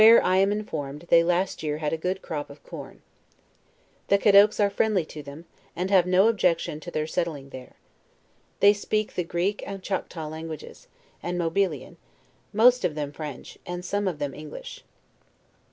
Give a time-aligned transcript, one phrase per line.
[0.01, 3.03] am informed, they last year had a good crop of corn.
[4.07, 7.75] The Caddoques are friendly to them, and have no objection to their sattling there.
[8.61, 10.87] They speak the Greek and Chataw language's,
[11.21, 11.97] and Mobilian;
[12.51, 14.83] most of them French, and seme of them English.